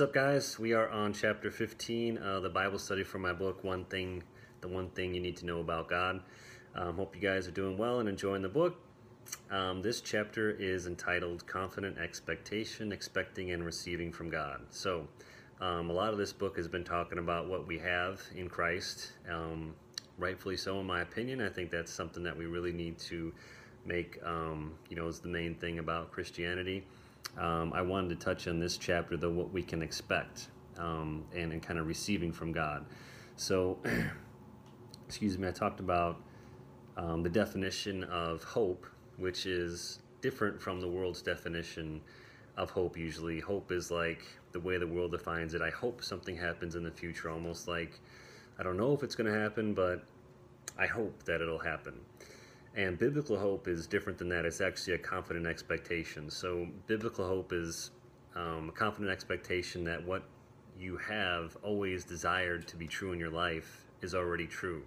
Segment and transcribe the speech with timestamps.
[0.00, 0.58] What's up, guys?
[0.58, 4.22] We are on chapter 15 of the Bible study for my book, One Thing,
[4.62, 6.22] The One Thing You Need to Know About God.
[6.74, 8.80] Um, hope you guys are doing well and enjoying the book.
[9.50, 14.62] Um, this chapter is entitled Confident Expectation, Expecting and Receiving from God.
[14.70, 15.06] So,
[15.60, 19.12] um, a lot of this book has been talking about what we have in Christ.
[19.30, 19.74] Um,
[20.16, 21.42] rightfully so, in my opinion.
[21.42, 23.34] I think that's something that we really need to
[23.84, 26.86] make, um, you know, is the main thing about Christianity
[27.38, 30.48] um, I wanted to touch on this chapter, though, what we can expect
[30.78, 32.84] um, and, and kind of receiving from God.
[33.36, 33.78] So,
[35.06, 36.20] excuse me, I talked about
[36.96, 42.00] um, the definition of hope, which is different from the world's definition
[42.56, 43.40] of hope usually.
[43.40, 44.22] Hope is like
[44.52, 45.62] the way the world defines it.
[45.62, 48.00] I hope something happens in the future, almost like
[48.58, 50.04] I don't know if it's going to happen, but
[50.78, 51.94] I hope that it'll happen.
[52.76, 54.44] And biblical hope is different than that.
[54.44, 56.30] It's actually a confident expectation.
[56.30, 57.90] So, biblical hope is
[58.36, 60.22] um, a confident expectation that what
[60.78, 64.82] you have always desired to be true in your life is already true.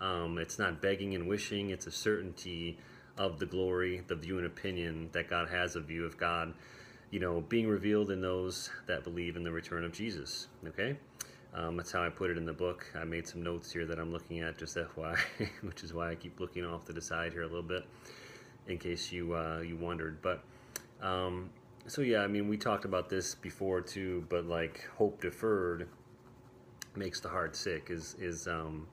[0.00, 2.78] Um, it's not begging and wishing, it's a certainty
[3.16, 6.52] of the glory, the view and opinion that God has of you, of God,
[7.10, 10.48] you know, being revealed in those that believe in the return of Jesus.
[10.66, 10.96] Okay?
[11.54, 12.84] Um, that's how I put it in the book.
[12.96, 15.16] I made some notes here that I'm looking at, just FYI,
[15.62, 17.84] which is why I keep looking off to the side here a little bit,
[18.66, 20.20] in case you uh, you wondered.
[20.20, 20.42] But
[21.00, 21.50] um,
[21.86, 24.24] so yeah, I mean, we talked about this before too.
[24.28, 25.88] But like hope deferred
[26.96, 28.88] makes the heart sick is is um,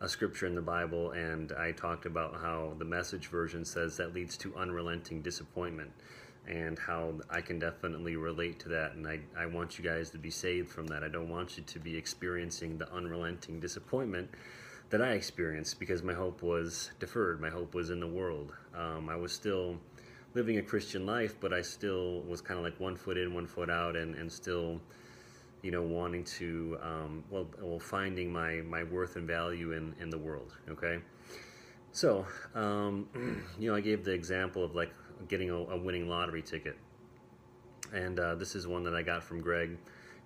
[0.00, 4.14] a scripture in the Bible, and I talked about how the Message version says that
[4.14, 5.90] leads to unrelenting disappointment
[6.48, 8.92] and how I can definitely relate to that.
[8.92, 11.04] And I, I want you guys to be saved from that.
[11.04, 14.30] I don't want you to be experiencing the unrelenting disappointment
[14.90, 17.40] that I experienced because my hope was deferred.
[17.40, 18.52] My hope was in the world.
[18.76, 19.78] Um, I was still
[20.34, 23.46] living a Christian life, but I still was kind of like one foot in, one
[23.46, 24.80] foot out, and, and still,
[25.62, 30.10] you know, wanting to, um, well, well, finding my, my worth and value in, in
[30.10, 30.98] the world, okay?
[31.92, 33.08] So, um,
[33.58, 34.92] you know, I gave the example of like
[35.28, 36.76] getting a, a winning lottery ticket.
[37.92, 39.76] And uh, this is one that I got from Greg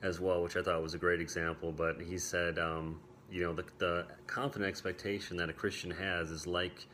[0.02, 1.72] as well, which I thought was a great example.
[1.72, 3.00] But he said, um,
[3.30, 6.86] you know, the, the confident expectation that a Christian has is like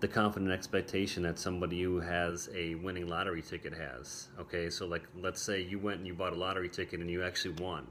[0.00, 4.28] the confident expectation that somebody who has a winning lottery ticket has.
[4.40, 7.22] Okay, so like let's say you went and you bought a lottery ticket and you
[7.22, 7.86] actually won.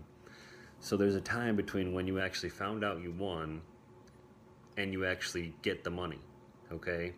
[0.81, 3.61] So there's a time between when you actually found out you won
[4.75, 6.19] and you actually get the money.
[6.71, 7.13] Okay,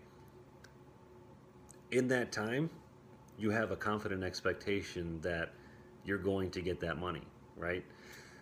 [1.93, 2.69] in that time,
[3.37, 5.53] you have a confident expectation that
[6.03, 7.21] you're going to get that money,
[7.55, 7.83] right?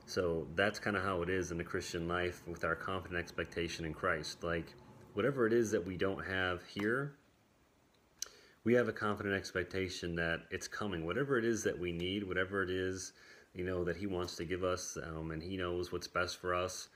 [0.06, 3.86] So that's kind of how it is in the Christian life with our confident expectation
[3.86, 4.44] in Christ.
[4.44, 4.74] Like,
[5.14, 7.14] whatever it is that we don't have here,
[8.64, 11.06] we have a confident expectation that it's coming.
[11.06, 13.12] Whatever it is that we need, whatever it is,
[13.54, 16.56] you know, that He wants to give us, um, and He knows what's best for
[16.56, 16.88] us,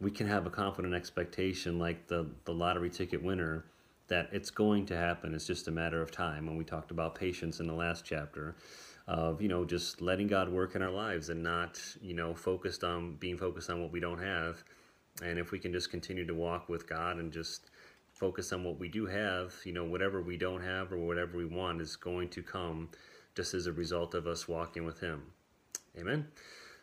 [0.00, 3.66] we can have a confident expectation like the, the lottery ticket winner
[4.10, 5.34] that it's going to happen.
[5.34, 6.46] It's just a matter of time.
[6.46, 8.54] When we talked about patience in the last chapter,
[9.08, 12.84] of you know just letting God work in our lives and not you know focused
[12.84, 14.62] on being focused on what we don't have.
[15.22, 17.70] And if we can just continue to walk with God and just
[18.12, 21.46] focus on what we do have, you know, whatever we don't have or whatever we
[21.46, 22.88] want is going to come
[23.34, 25.22] just as a result of us walking with Him.
[25.98, 26.28] Amen.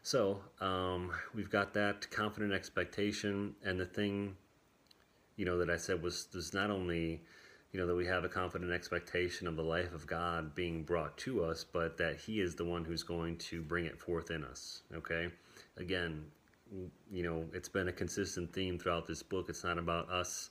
[0.03, 4.35] So um, we've got that confident expectation, and the thing
[5.37, 7.21] you know, that I said was there's not only,
[7.71, 11.17] you know, that we have a confident expectation of the life of God being brought
[11.19, 14.43] to us, but that He is the one who's going to bring it forth in
[14.43, 14.81] us.
[14.93, 15.29] Okay?
[15.77, 16.25] Again,
[17.09, 19.45] you know, it's been a consistent theme throughout this book.
[19.47, 20.49] It's not about us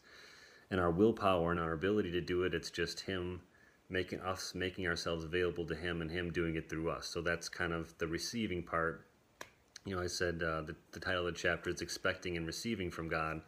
[0.70, 3.40] and our willpower and our ability to do it, it's just Him
[3.88, 7.48] making us making ourselves available to him and him doing it through us so that's
[7.48, 9.06] kind of the receiving part
[9.86, 12.90] you know i said uh, the, the title of the chapter is expecting and receiving
[12.90, 13.40] from god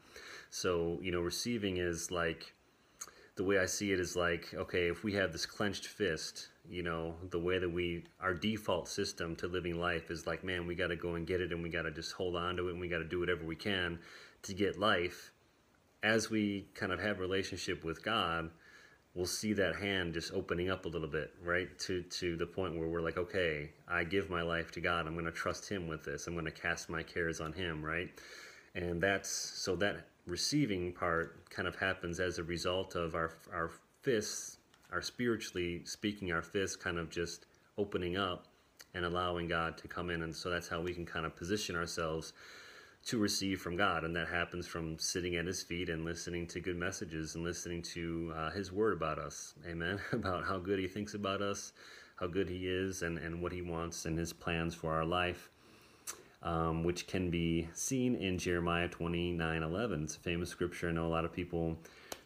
[0.50, 2.54] so, you know, receiving is like,
[3.36, 6.82] the way I see it is like, okay, if we have this clenched fist, you
[6.82, 10.74] know, the way that we, our default system to living life is like, man, we
[10.74, 12.72] got to go and get it and we got to just hold on to it
[12.72, 13.98] and we got to do whatever we can
[14.42, 15.32] to get life.
[16.02, 18.50] As we kind of have relationship with God,
[19.18, 21.76] we'll see that hand just opening up a little bit, right?
[21.80, 25.08] To to the point where we're like, okay, I give my life to God.
[25.08, 26.28] I'm going to trust Him with this.
[26.28, 28.08] I'm going to cast my cares on Him, right?
[28.76, 33.72] And that's so that receiving part kind of happens as a result of our our
[34.02, 34.58] fists,
[34.92, 38.46] our spiritually speaking, our fists kind of just opening up
[38.94, 41.74] and allowing God to come in, and so that's how we can kind of position
[41.74, 42.32] ourselves
[43.08, 46.60] to receive from God, and that happens from sitting at His feet and listening to
[46.60, 50.86] good messages and listening to uh, His Word about us, Amen, about how good He
[50.86, 51.72] thinks about us,
[52.16, 55.48] how good He is and, and what He wants and His plans for our life,
[56.42, 60.04] um, which can be seen in Jeremiah 29 11.
[60.04, 61.78] It's a famous scripture I know a lot of people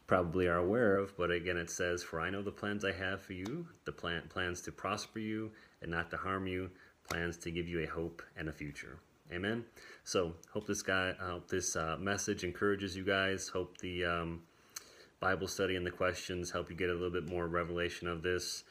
[0.08, 3.22] probably are aware of, but again, it says, For I know the plans I have
[3.22, 6.70] for you, the plan, plans to prosper you and not to harm you,
[7.08, 8.98] plans to give you a hope and a future.
[9.32, 9.64] Amen.
[10.04, 13.48] So hope this guy, hope this uh, message encourages you guys.
[13.48, 14.42] Hope the um,
[15.20, 18.64] Bible study and the questions help you get a little bit more revelation of this.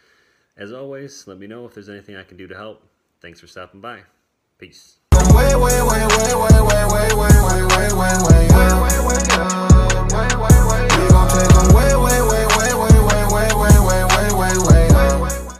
[0.57, 2.83] As always, let me know if there's anything I can do to help.
[3.21, 4.01] Thanks for stopping by.
[4.57, 4.97] Peace.